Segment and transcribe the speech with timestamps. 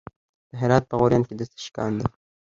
[0.49, 2.05] د هرات په غوریان کې د څه شي کان دی؟